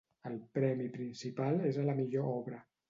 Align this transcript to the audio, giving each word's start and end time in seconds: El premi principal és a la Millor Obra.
El 0.29 0.39
premi 0.59 0.87
principal 0.95 1.63
és 1.73 1.81
a 1.85 1.89
la 1.93 1.99
Millor 2.03 2.37
Obra. 2.37 2.69